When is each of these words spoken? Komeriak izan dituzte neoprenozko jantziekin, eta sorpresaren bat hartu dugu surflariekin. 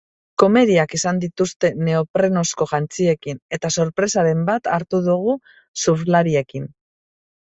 Komeriak 0.41 0.93
izan 0.97 1.17
dituzte 1.23 1.69
neoprenozko 1.89 2.65
jantziekin, 2.71 3.37
eta 3.57 3.71
sorpresaren 3.75 4.41
bat 4.47 4.71
hartu 4.79 5.03
dugu 5.09 5.37
surflariekin. 5.85 6.67